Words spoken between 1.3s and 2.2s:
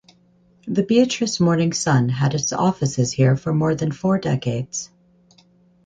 Morning Sun"